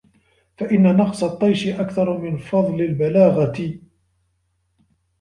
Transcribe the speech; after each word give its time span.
فَإِنَّ 0.57 0.97
نَقْصَ 0.97 1.23
الطَّيْشِ 1.23 1.67
أَكْثَرُ 1.67 2.17
مِنْ 2.17 2.37
فَضْلِ 2.37 2.81
الْبَلَاغَةِ 2.81 3.79